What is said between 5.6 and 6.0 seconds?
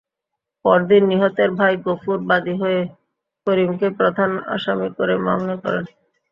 করেন।